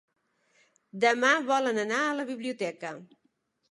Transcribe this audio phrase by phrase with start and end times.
[1.05, 2.99] Demà volen anar a la biblioteca.